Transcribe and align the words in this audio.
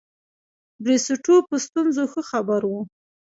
بریسټو 0.83 1.35
په 1.49 1.55
ستونزو 1.65 2.03
ښه 2.11 2.21
خبر 2.31 2.61
وو. 2.67 2.81